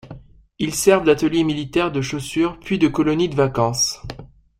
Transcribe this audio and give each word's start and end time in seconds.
Ils 0.57 0.73
servent 0.73 1.03
d'atelier 1.05 1.43
militaire 1.43 1.91
de 1.91 2.01
chaussures, 2.01 2.57
puis 2.59 2.79
de 2.79 2.87
colonie 2.87 3.29
de 3.29 3.35
vacances. 3.35 4.01